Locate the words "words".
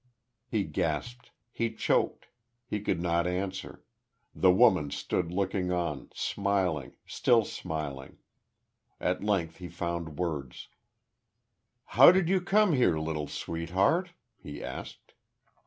10.17-10.69